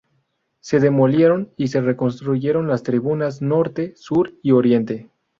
[0.61, 5.11] Se demolieron y reconstruyeron las tribunas norte, sur y oriente.